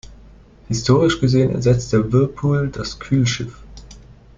Historisch 0.67 1.19
gesehen 1.19 1.51
ersetzt 1.53 1.93
der 1.93 2.11
Whirlpool 2.11 2.69
das 2.69 2.97
Kühlschiff. 2.99 3.61